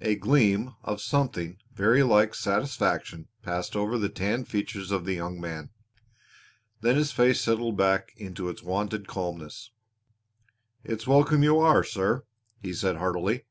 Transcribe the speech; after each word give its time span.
A 0.00 0.16
gleam 0.16 0.74
of 0.82 1.00
something 1.00 1.58
very 1.72 2.02
like 2.02 2.34
satisfaction 2.34 3.28
passed 3.42 3.76
over 3.76 3.96
the 3.96 4.08
tanned 4.08 4.48
features 4.48 4.90
of 4.90 5.04
the 5.04 5.14
young 5.14 5.40
man. 5.40 5.70
Then 6.80 6.96
his 6.96 7.12
face 7.12 7.40
settled 7.40 7.76
back 7.76 8.12
into 8.16 8.48
its 8.48 8.64
wonted 8.64 9.06
calmness. 9.06 9.70
"It's 10.82 11.06
welcome 11.06 11.44
you 11.44 11.60
are, 11.60 11.84
sir," 11.84 12.24
he 12.60 12.72
said 12.74 12.96
heartily. 12.96 13.44